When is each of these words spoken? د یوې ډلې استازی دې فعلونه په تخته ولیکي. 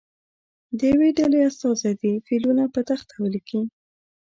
د 0.77 0.79
یوې 0.93 1.09
ډلې 1.19 1.39
استازی 1.49 1.91
دې 2.01 2.13
فعلونه 2.25 2.63
په 2.73 2.79
تخته 2.89 3.15
ولیکي. 3.19 3.61